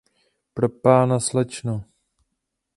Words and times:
Propána, 0.57 1.19
slečno! 1.21 1.75